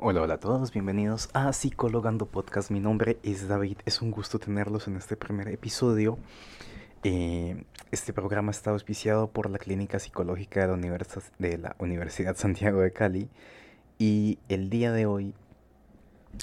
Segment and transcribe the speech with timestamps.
[0.00, 2.72] Hola, hola a todos, bienvenidos a Psicologando Podcast.
[2.72, 6.18] Mi nombre es David, es un gusto tenerlos en este primer episodio.
[7.04, 10.98] Eh, este programa está auspiciado por la Clínica Psicológica de la,
[11.38, 13.28] de la Universidad Santiago de Cali
[13.96, 15.32] y el día de hoy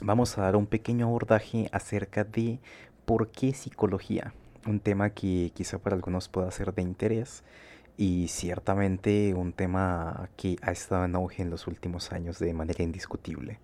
[0.01, 2.61] vamos a dar un pequeño abordaje acerca de
[3.05, 4.33] por qué psicología,
[4.65, 7.43] un tema que quizá para algunos pueda ser de interés
[7.97, 12.83] y ciertamente un tema que ha estado en auge en los últimos años de manera
[12.83, 13.59] indiscutible,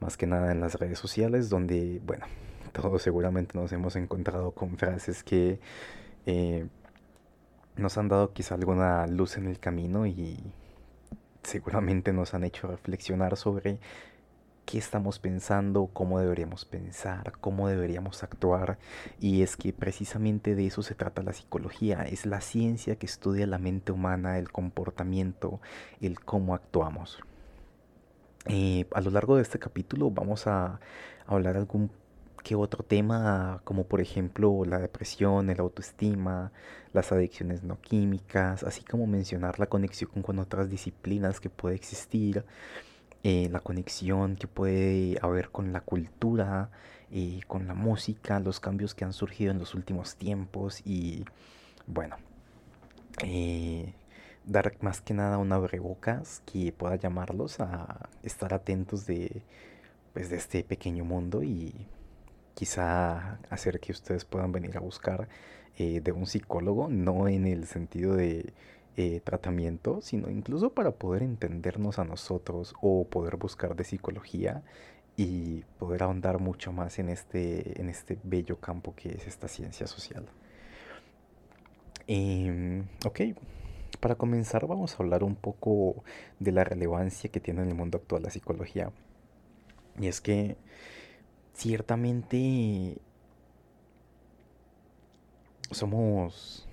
[0.00, 2.26] más que nada en las redes sociales donde, bueno,
[2.72, 5.60] todos seguramente nos hemos encontrado con frases que
[6.26, 6.66] eh,
[7.76, 10.38] nos han dado quizá alguna luz en el camino y
[11.42, 13.78] seguramente nos han hecho reflexionar sobre
[14.70, 18.78] qué estamos pensando, cómo deberíamos pensar, cómo deberíamos actuar.
[19.18, 22.04] Y es que precisamente de eso se trata la psicología.
[22.04, 25.60] Es la ciencia que estudia la mente humana, el comportamiento,
[26.00, 27.18] el cómo actuamos.
[28.46, 30.78] Eh, a lo largo de este capítulo vamos a
[31.26, 31.90] hablar algún
[32.44, 36.52] que otro tema, como por ejemplo la depresión, el autoestima,
[36.92, 42.44] las adicciones no químicas, así como mencionar la conexión con otras disciplinas que puede existir
[43.22, 46.70] eh, la conexión que puede haber con la cultura,
[47.10, 51.24] eh, con la música, los cambios que han surgido en los últimos tiempos y
[51.86, 52.16] bueno,
[53.22, 53.92] eh,
[54.46, 59.42] dar más que nada una abrebocas que pueda llamarlos a estar atentos de,
[60.14, 61.74] pues, de este pequeño mundo y
[62.54, 65.28] quizá hacer que ustedes puedan venir a buscar
[65.78, 68.52] de un psicólogo, no en el sentido de
[68.96, 74.62] eh, tratamiento, sino incluso para poder entendernos a nosotros o poder buscar de psicología
[75.16, 79.86] y poder ahondar mucho más en este, en este bello campo que es esta ciencia
[79.86, 80.26] social.
[82.06, 83.20] Em, ok,
[84.00, 86.02] para comenzar vamos a hablar un poco
[86.38, 88.90] de la relevancia que tiene en el mundo actual la psicología.
[90.00, 90.56] Y es que
[91.52, 92.98] ciertamente
[95.70, 96.66] somos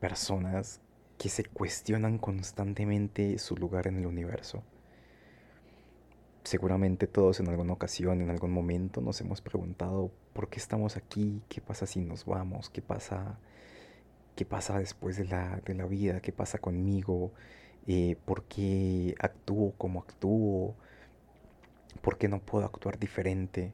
[0.00, 0.80] personas
[1.22, 4.64] que se cuestionan constantemente su lugar en el universo.
[6.42, 11.40] Seguramente todos en alguna ocasión, en algún momento, nos hemos preguntado por qué estamos aquí,
[11.48, 13.38] qué pasa si nos vamos, qué pasa,
[14.34, 17.30] qué pasa después de la, de la vida, qué pasa conmigo,
[17.86, 20.74] eh, por qué actúo como actúo,
[22.00, 23.72] por qué no puedo actuar diferente.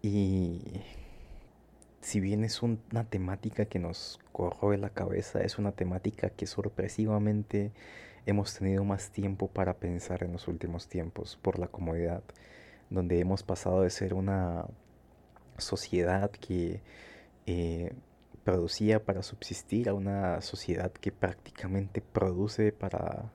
[0.00, 0.62] Y
[2.00, 7.72] si bien es una temática que nos corroe la cabeza, es una temática que sorpresivamente
[8.26, 12.22] hemos tenido más tiempo para pensar en los últimos tiempos por la comodidad,
[12.88, 14.66] donde hemos pasado de ser una
[15.58, 16.80] sociedad que
[17.46, 17.92] eh,
[18.44, 23.30] producía para subsistir a una sociedad que prácticamente produce para,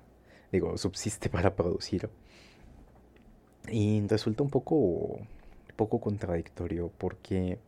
[0.51, 2.09] digo, subsiste para producir.
[3.69, 5.19] Y resulta un poco,
[5.75, 7.59] poco contradictorio porque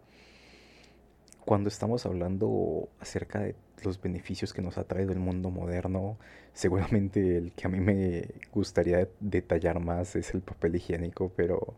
[1.47, 6.17] cuando estamos hablando acerca de los beneficios que nos ha traído el mundo moderno,
[6.51, 11.73] seguramente el que a mí me gustaría detallar más es el papel higiénico, pero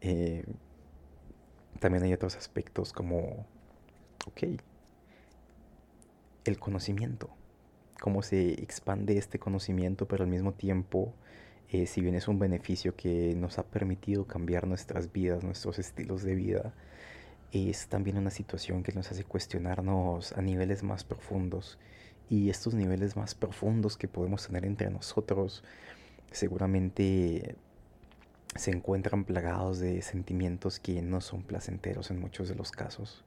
[0.00, 0.46] eh,
[1.78, 3.44] también hay otros aspectos como,
[4.28, 4.58] ok,
[6.46, 7.28] el conocimiento,
[8.00, 11.12] cómo se expande este conocimiento, pero al mismo tiempo,
[11.68, 16.22] eh, si bien es un beneficio que nos ha permitido cambiar nuestras vidas, nuestros estilos
[16.22, 16.72] de vida,
[17.52, 21.78] es también una situación que nos hace cuestionarnos a niveles más profundos.
[22.28, 25.62] Y estos niveles más profundos que podemos tener entre nosotros
[26.32, 27.54] seguramente
[28.56, 33.24] se encuentran plagados de sentimientos que no son placenteros en muchos de los casos.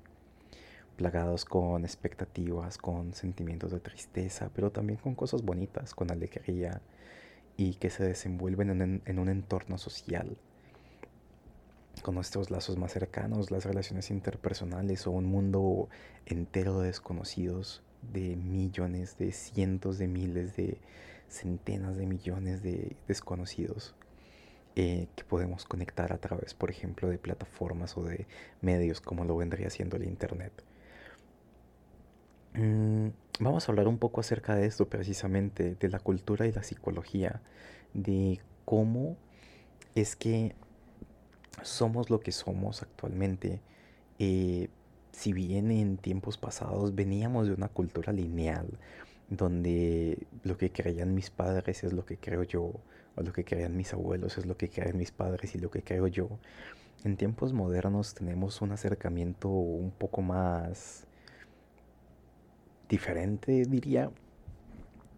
[0.97, 6.81] Plagados con expectativas, con sentimientos de tristeza, pero también con cosas bonitas, con alegría
[7.55, 10.37] y que se desenvuelven en, en un entorno social
[12.01, 15.89] con nuestros lazos más cercanos, las relaciones interpersonales o un mundo
[16.25, 17.81] entero de desconocidos,
[18.13, 20.79] de millones, de cientos de miles, de
[21.27, 23.95] centenas de millones de desconocidos
[24.75, 28.27] eh, que podemos conectar a través, por ejemplo, de plataformas o de
[28.61, 30.53] medios como lo vendría siendo el Internet.
[32.53, 33.09] Mm,
[33.39, 37.41] vamos a hablar un poco acerca de esto precisamente, de la cultura y la psicología,
[37.93, 39.17] de cómo
[39.95, 40.55] es que
[41.63, 43.61] somos lo que somos actualmente.
[44.19, 44.69] Eh,
[45.11, 48.67] si bien en tiempos pasados veníamos de una cultura lineal,
[49.29, 52.73] donde lo que creían mis padres es lo que creo yo,
[53.15, 55.83] o lo que creían mis abuelos es lo que creen mis padres y lo que
[55.83, 56.29] creo yo,
[57.03, 61.05] en tiempos modernos tenemos un acercamiento un poco más
[62.89, 64.11] diferente, diría,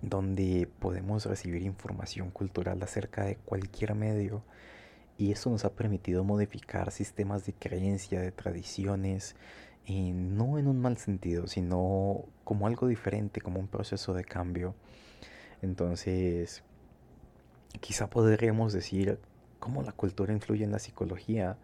[0.01, 4.43] donde podemos recibir información cultural acerca de cualquier medio
[5.21, 9.35] y eso nos ha permitido modificar sistemas de creencia, de tradiciones,
[9.85, 14.73] eh, no en un mal sentido, sino como algo diferente, como un proceso de cambio.
[15.61, 16.63] Entonces,
[17.81, 19.19] quizá podríamos decir
[19.59, 21.55] cómo la cultura influye en la psicología,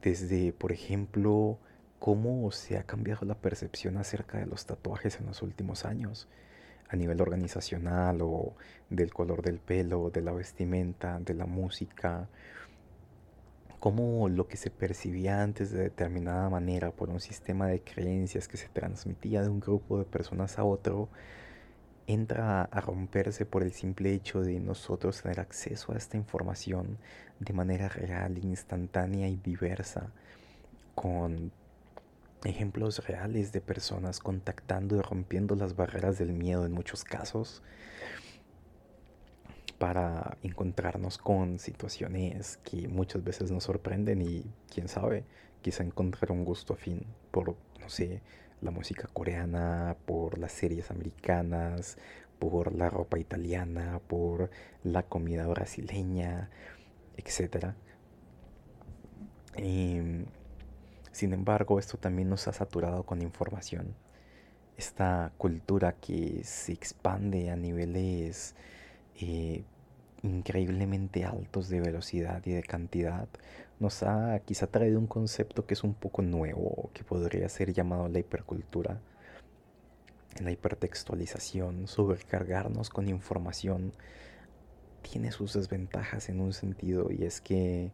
[0.00, 1.58] desde, por ejemplo,
[1.98, 6.28] cómo se ha cambiado la percepción acerca de los tatuajes en los últimos años,
[6.88, 8.54] a nivel organizacional o
[8.90, 12.28] del color del pelo, de la vestimenta, de la música,
[13.80, 18.56] cómo lo que se percibía antes de determinada manera por un sistema de creencias que
[18.56, 21.08] se transmitía de un grupo de personas a otro,
[22.06, 26.98] entra a romperse por el simple hecho de nosotros tener acceso a esta información
[27.40, 30.10] de manera real, instantánea y diversa,
[30.94, 31.52] con
[32.44, 37.62] ejemplos reales de personas contactando y rompiendo las barreras del miedo en muchos casos
[39.78, 45.24] para encontrarnos con situaciones que muchas veces nos sorprenden y quién sabe,
[45.62, 48.22] quizá encontrar un gusto afín por, no sé,
[48.62, 51.98] la música coreana, por las series americanas,
[52.38, 54.50] por la ropa italiana, por
[54.82, 56.50] la comida brasileña,
[57.16, 57.74] etc.
[59.54, 60.26] Em,
[61.12, 63.94] sin embargo, esto también nos ha saturado con información.
[64.76, 68.54] Esta cultura que se expande a niveles
[69.20, 69.64] eh,
[70.22, 73.28] increíblemente altos de velocidad y de cantidad
[73.78, 78.08] nos ha quizá traído un concepto que es un poco nuevo, que podría ser llamado
[78.08, 79.00] la hipercultura,
[80.40, 83.92] la hipertextualización, sobrecargarnos con información,
[85.02, 87.92] tiene sus desventajas en un sentido y es que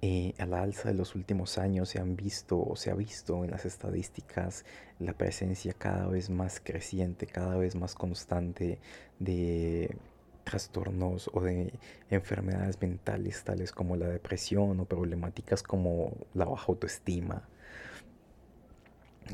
[0.00, 3.44] eh, a la alza de los últimos años se han visto o se ha visto
[3.44, 4.64] en las estadísticas
[5.00, 8.78] la presencia cada vez más creciente, cada vez más constante
[9.18, 9.96] de
[10.44, 11.72] trastornos o de
[12.10, 17.48] enfermedades mentales tales como la depresión o problemáticas como la baja autoestima,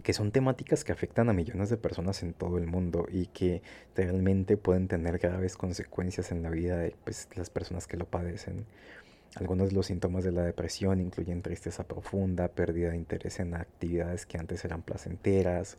[0.03, 3.63] que son temáticas que afectan a millones de personas en todo el mundo y que
[3.95, 8.67] realmente pueden tener graves consecuencias en la vida de pues, las personas que lo padecen.
[9.37, 14.27] Algunos de los síntomas de la depresión incluyen tristeza profunda, pérdida de interés en actividades
[14.27, 15.77] que antes eran placenteras,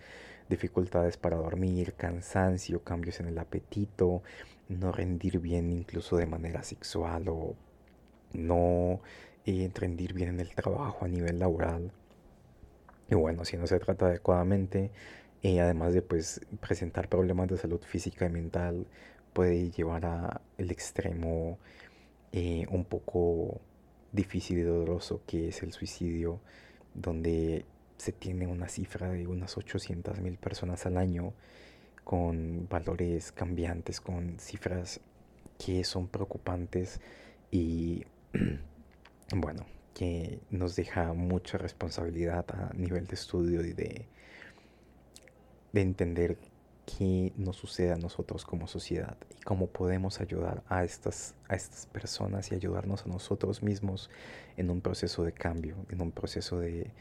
[0.49, 4.21] dificultades para dormir, cansancio, cambios en el apetito,
[4.67, 7.55] no rendir bien incluso de manera sexual o
[8.33, 8.99] no
[9.45, 11.91] eh, rendir bien en el trabajo a nivel laboral.
[13.09, 14.91] Y bueno, si no se trata adecuadamente,
[15.43, 18.87] eh, además de pues presentar problemas de salud física y mental,
[19.31, 21.57] puede llevar a el extremo
[22.37, 23.61] eh, un poco
[24.11, 26.41] difícil y doloroso que es el suicidio,
[26.93, 27.63] donde
[27.95, 31.33] se tiene una cifra de unas 800 mil personas al año
[32.03, 34.99] con valores cambiantes, con cifras
[35.57, 36.99] que son preocupantes
[37.51, 38.03] y
[39.33, 44.07] bueno, que nos deja mucha responsabilidad a nivel de estudio y de,
[45.71, 46.37] de entender
[46.85, 51.85] qué nos sucede a nosotros como sociedad y cómo podemos ayudar a estas, a estas
[51.87, 54.09] personas y ayudarnos a nosotros mismos
[54.57, 56.91] en un proceso de cambio, en un proceso de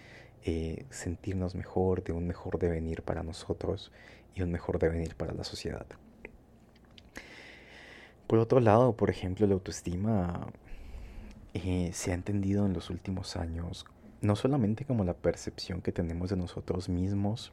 [0.45, 3.93] eh, sentirnos mejor, de un mejor devenir para nosotros
[4.35, 5.87] y un mejor devenir para la sociedad.
[8.27, 10.47] Por otro lado, por ejemplo, la autoestima
[11.53, 13.87] eh, se ha entendido en los últimos años
[14.25, 17.53] no solamente como la percepción que tenemos de nosotros mismos,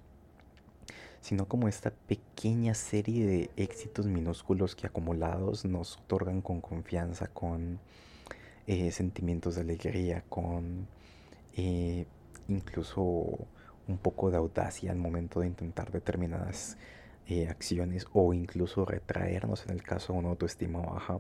[1.22, 7.80] sino como esta pequeña serie de éxitos minúsculos que acumulados nos otorgan con confianza, con
[8.68, 10.88] eh, sentimientos de alegría, con
[11.56, 12.06] eh,
[12.48, 13.02] incluso
[13.88, 16.78] un poco de audacia al momento de intentar determinadas
[17.28, 21.20] eh, acciones o incluso retraernos en el caso de una autoestima baja.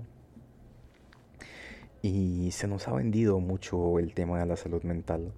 [2.02, 5.32] Y se nos ha vendido mucho el tema de la salud mental,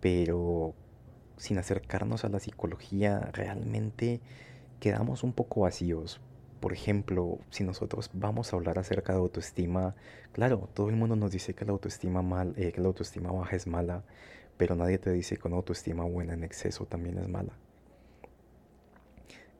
[0.00, 0.74] pero
[1.36, 4.20] sin acercarnos a la psicología realmente
[4.80, 6.20] quedamos un poco vacíos.
[6.60, 9.94] Por ejemplo, si nosotros vamos a hablar acerca de autoestima,
[10.32, 13.56] claro, todo el mundo nos dice que la autoestima mal, eh, que la autoestima baja
[13.56, 14.04] es mala,
[14.56, 17.52] pero nadie te dice que una autoestima buena en exceso también es mala.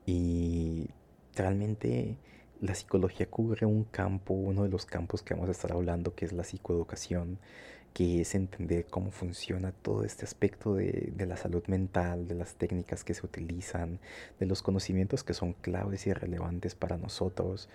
[0.06, 0.88] Y
[1.35, 2.16] realmente
[2.61, 6.25] la psicología cubre un campo, uno de los campos que vamos a estar hablando, que
[6.25, 7.38] es la psicoeducación,
[7.97, 12.55] que es entender cómo funciona todo este aspecto de, de, la salud mental, de las
[12.57, 14.00] técnicas que se utilizan,
[14.38, 17.71] de los conocimientos que son claves y relevantes para nosotros,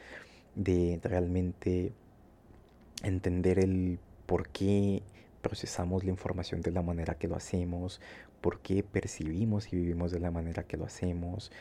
[0.54, 1.92] de realmente
[3.02, 3.98] entender el
[4.28, 5.02] por qué
[5.42, 8.00] procesamos la información de la manera que lo hacemos,
[8.42, 11.52] por qué percibimos y vivimos de la manera que lo hacemos,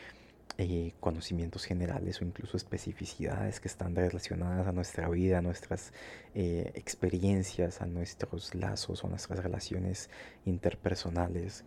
[0.57, 5.93] eh, conocimientos generales o incluso especificidades que están relacionadas a nuestra vida, a nuestras
[6.35, 10.09] eh, experiencias, a nuestros lazos o nuestras relaciones
[10.45, 11.63] interpersonales.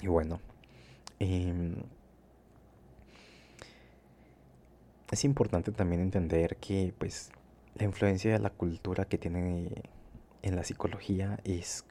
[0.00, 0.40] Y bueno,
[1.18, 1.74] em,
[5.10, 7.30] es importante también entender que pues
[7.74, 9.82] la influencia de la cultura que tiene
[10.42, 11.84] en la psicología es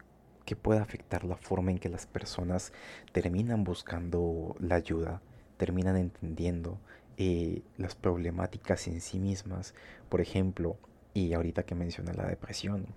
[0.46, 2.74] que puede afectar la forma en que las personas
[3.12, 5.22] terminan buscando la ayuda,
[5.60, 6.80] terminan entendiendo
[7.18, 9.76] eh, las problemáticas en sí mismas.
[10.08, 10.78] Por ejemplo,
[11.14, 12.88] y ahorita que mencioné la depresión,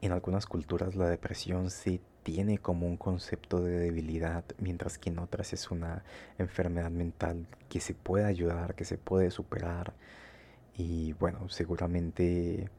[0.00, 5.18] en algunas culturas la depresión se tiene como un concepto de debilidad, mientras que en
[5.18, 6.02] otras es una
[6.38, 9.92] enfermedad mental que se puede ayudar, que se puede superar.
[10.76, 12.70] Y bueno, seguramente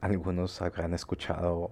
[0.00, 1.70] algunos habrán escuchado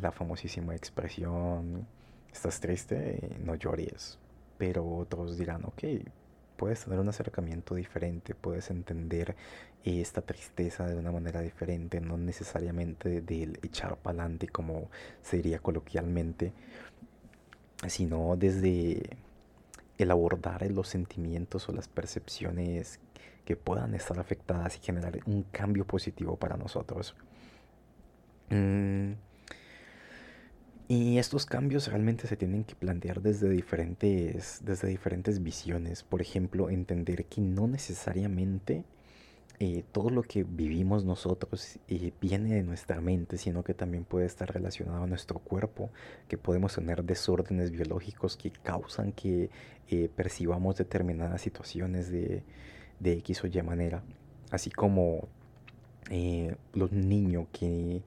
[0.00, 1.86] la famosísima expresión,
[2.32, 4.18] estás triste, no llores.
[4.58, 5.84] Pero otros dirán, ok,
[6.56, 9.34] puedes tener un acercamiento diferente, puedes entender
[9.84, 14.88] esta tristeza de una manera diferente, no necesariamente del echar para adelante como
[15.22, 16.52] sería coloquialmente,
[17.88, 19.16] sino desde
[19.98, 23.00] el abordar los sentimientos o las percepciones
[23.44, 27.16] que puedan estar afectadas y generar un cambio positivo para nosotros.
[28.50, 29.12] Mm,
[30.94, 36.02] y estos cambios realmente se tienen que plantear desde diferentes, desde diferentes visiones.
[36.02, 38.84] Por ejemplo, entender que no necesariamente
[39.58, 44.26] eh, todo lo que vivimos nosotros eh, viene de nuestra mente, sino que también puede
[44.26, 45.88] estar relacionado a nuestro cuerpo,
[46.28, 49.48] que podemos tener desórdenes biológicos que causan que
[49.88, 52.42] eh, percibamos determinadas situaciones de,
[53.00, 54.02] de X o Y manera.
[54.50, 55.26] Así como
[56.74, 58.02] los niños que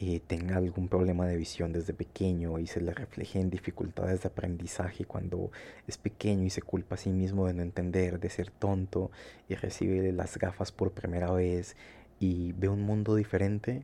[0.00, 4.28] eh, tenga algún problema de visión desde pequeño y se le refleje en dificultades de
[4.28, 5.50] aprendizaje cuando
[5.88, 9.10] es pequeño y se culpa a sí mismo de no entender, de ser tonto
[9.48, 11.74] y recibe las gafas por primera vez
[12.20, 13.82] y ve un mundo diferente.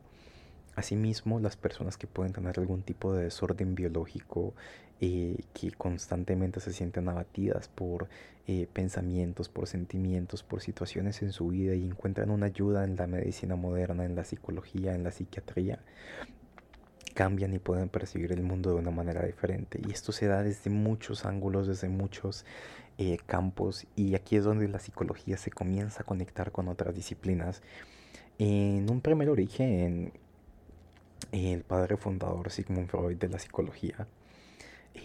[0.75, 4.53] Asimismo, las personas que pueden tener algún tipo de desorden biológico
[5.01, 8.07] eh, que constantemente se sienten abatidas por
[8.47, 13.07] eh, pensamientos, por sentimientos, por situaciones en su vida y encuentran una ayuda en la
[13.07, 15.79] medicina moderna, en la psicología, en la psiquiatría,
[17.13, 19.81] cambian y pueden percibir el mundo de una manera diferente.
[19.87, 22.45] Y esto se da desde muchos ángulos, desde muchos
[22.97, 27.61] eh, campos y aquí es donde la psicología se comienza a conectar con otras disciplinas.
[28.37, 30.13] En un primer origen,
[31.31, 34.07] el padre fundador Sigmund Freud de la psicología,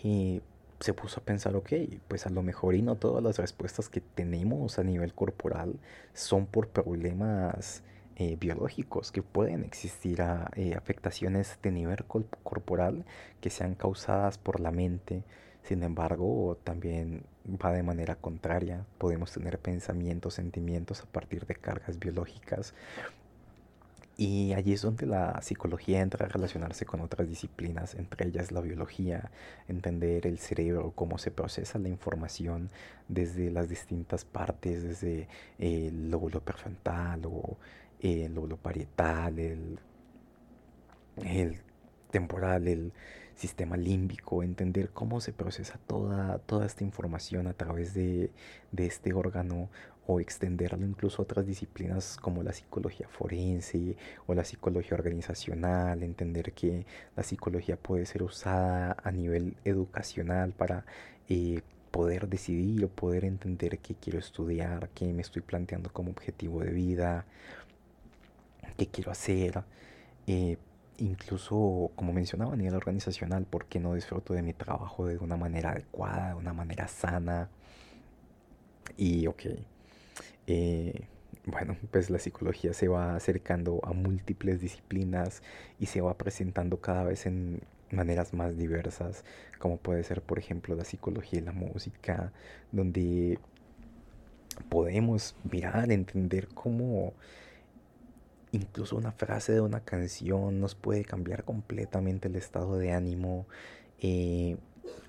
[0.02, 0.42] y
[0.80, 1.72] se puso a pensar, ok,
[2.08, 5.78] pues a lo mejor y no todas las respuestas que tenemos a nivel corporal
[6.14, 7.82] son por problemas
[8.16, 13.04] eh, biológicos, que pueden existir a, eh, afectaciones de nivel corporal
[13.40, 15.22] que sean causadas por la mente.
[15.62, 18.86] Sin embargo, también va de manera contraria.
[18.98, 22.74] Podemos tener pensamientos, sentimientos a partir de cargas biológicas
[24.20, 28.60] y allí es donde la psicología entra a relacionarse con otras disciplinas, entre ellas la
[28.60, 29.30] biología,
[29.66, 32.68] entender el cerebro, cómo se procesa la información
[33.08, 35.26] desde las distintas partes, desde
[35.58, 37.56] el lóbulo prefrontal o
[38.00, 39.78] el lóbulo parietal, el,
[41.24, 41.56] el
[42.10, 42.92] temporal, el
[43.40, 48.30] sistema límbico, entender cómo se procesa toda, toda esta información a través de,
[48.72, 49.70] de este órgano
[50.06, 56.52] o extenderlo incluso a otras disciplinas como la psicología forense o la psicología organizacional, entender
[56.52, 56.84] que
[57.16, 60.84] la psicología puede ser usada a nivel educacional para
[61.28, 66.60] eh, poder decidir o poder entender qué quiero estudiar, qué me estoy planteando como objetivo
[66.60, 67.24] de vida,
[68.76, 69.62] qué quiero hacer.
[70.26, 70.56] Eh,
[71.00, 75.36] incluso, como mencionaba a nivel organizacional, por qué no disfruto de mi trabajo de una
[75.36, 77.48] manera adecuada, de una manera sana.
[78.96, 79.42] Y ok,
[80.46, 81.06] eh,
[81.46, 85.42] bueno, pues la psicología se va acercando a múltiples disciplinas
[85.78, 89.24] y se va presentando cada vez en maneras más diversas,
[89.58, 92.32] como puede ser, por ejemplo, la psicología y la música,
[92.72, 93.38] donde
[94.68, 97.14] podemos mirar, entender cómo
[98.52, 103.46] incluso una frase de una canción nos puede cambiar completamente el estado de ánimo.
[104.00, 104.56] Eh,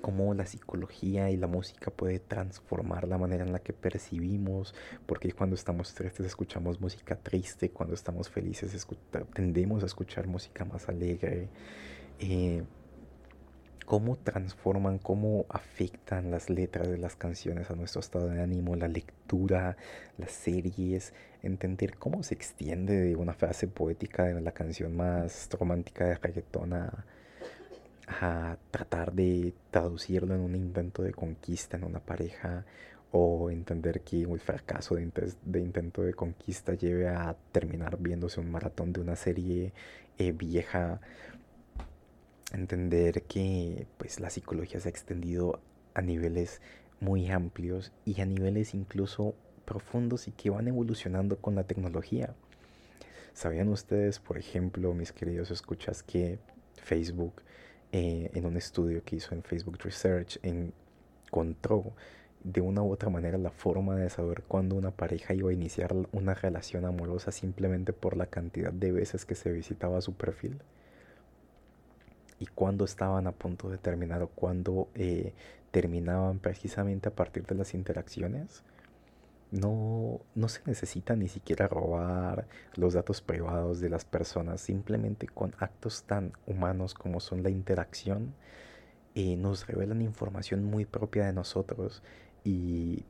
[0.01, 5.31] cómo la psicología y la música puede transformar la manera en la que percibimos, porque
[5.31, 8.87] cuando estamos tristes escuchamos música triste, cuando estamos felices
[9.33, 11.49] tendemos a escuchar música más alegre.
[12.19, 12.63] Eh,
[13.85, 18.87] cómo transforman, cómo afectan las letras de las canciones a nuestro estado de ánimo, la
[18.87, 19.77] lectura,
[20.17, 26.05] las series, entender cómo se extiende de una frase poética de la canción más romántica
[26.05, 32.65] de reggaeton a tratar de traducirlo en un intento de conquista en una pareja
[33.11, 38.93] o entender que el fracaso de, intento de conquista lleve a terminar viéndose un maratón
[38.93, 39.73] de una serie
[40.17, 41.01] eh, vieja
[42.57, 45.61] entender que pues la psicología se ha extendido
[45.93, 46.61] a niveles
[46.99, 52.35] muy amplios y a niveles incluso profundos y que van evolucionando con la tecnología.
[53.33, 56.39] ¿Sabían ustedes, por ejemplo, mis queridos escuchas, que
[56.75, 57.41] Facebook,
[57.91, 61.93] eh, en un estudio que hizo en Facebook Research, encontró
[62.43, 65.93] de una u otra manera la forma de saber cuándo una pareja iba a iniciar
[66.11, 70.59] una relación amorosa simplemente por la cantidad de veces que se visitaba su perfil?
[72.41, 75.33] Y cuándo estaban a punto de terminar o cuándo eh,
[75.69, 78.63] terminaban precisamente a partir de las interacciones.
[79.51, 85.53] No, no se necesita ni siquiera robar los datos privados de las personas, simplemente con
[85.59, 88.33] actos tan humanos como son la interacción,
[89.13, 92.01] eh, nos revelan información muy propia de nosotros
[92.43, 93.05] y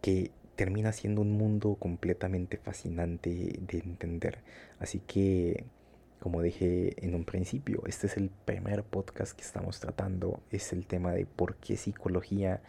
[0.00, 4.38] que termina siendo un mundo completamente fascinante de entender.
[4.78, 5.64] Así que
[6.20, 10.86] como dije en un principio, este es el primer podcast que estamos tratando, es el
[10.86, 12.60] tema de por qué psicología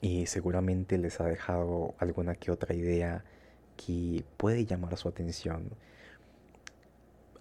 [0.00, 3.24] y seguramente les ha dejado alguna que otra idea
[3.76, 5.70] que puede llamar su atención.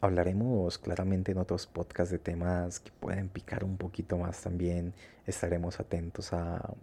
[0.01, 4.93] Hablaremos claramente en otros podcasts de temas que pueden picar un poquito más también.
[5.25, 6.73] Estaremos atentos a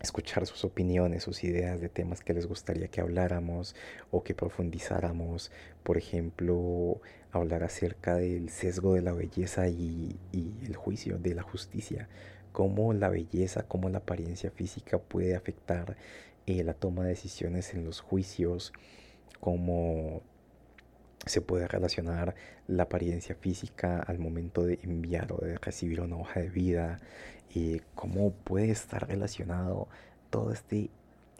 [0.00, 3.74] escuchar sus opiniones, sus ideas de temas que les gustaría que habláramos
[4.10, 5.50] o que profundizáramos.
[5.82, 7.00] Por ejemplo,
[7.32, 12.08] hablar acerca del sesgo de la belleza y, el juicio de la justicia.
[12.52, 15.96] Cómo la belleza, cómo la apariencia física puede afectar
[16.46, 18.72] eh, la toma de decisiones en los juicios.
[19.40, 20.22] Cómo
[21.26, 22.34] se puede relacionar
[22.66, 26.98] la apariencia física al momento de enviar o de recibir una hoja de vida
[27.54, 29.88] y cómo puede estar relacionado
[30.30, 30.90] todo este,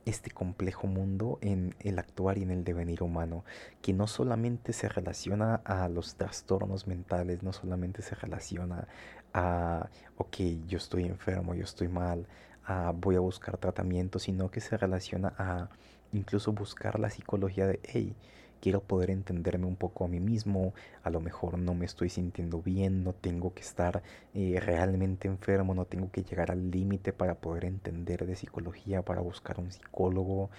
[0.05, 3.45] este complejo mundo en el actuar y en el devenir humano,
[3.81, 8.87] que no solamente se relaciona a los trastornos mentales, no solamente se relaciona
[9.33, 12.27] a, ok, yo estoy enfermo, yo estoy mal,
[12.65, 15.71] a voy a buscar tratamiento, sino que se relaciona a
[16.13, 18.15] incluso buscar la psicología de, hey,
[18.61, 22.63] quiero poder entenderme un poco a mí mismo, a lo mejor no me estoy sintiendo
[22.63, 24.03] bien, no tengo que estar
[24.35, 29.21] eh, realmente enfermo, no tengo que llegar al límite para poder entender de psicología, para
[29.21, 30.51] buscar un psicólogo.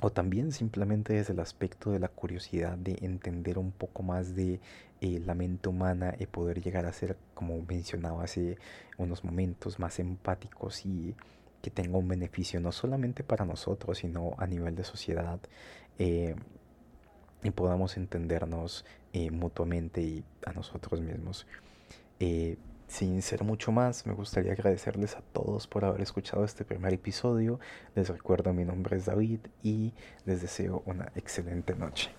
[0.00, 4.60] O también simplemente desde el aspecto de la curiosidad de entender un poco más de
[5.00, 8.58] eh, la mente humana y poder llegar a ser, como mencionaba hace
[8.96, 11.16] unos momentos, más empáticos y
[11.62, 15.40] que tenga un beneficio no solamente para nosotros, sino a nivel de sociedad.
[15.98, 16.36] Eh,
[17.42, 21.46] y podamos entendernos eh, mutuamente y a nosotros mismos.
[22.20, 22.56] Eh,
[22.88, 27.60] sin ser mucho más, me gustaría agradecerles a todos por haber escuchado este primer episodio.
[27.94, 29.92] Les recuerdo mi nombre es David y
[30.24, 32.10] les deseo una excelente noche.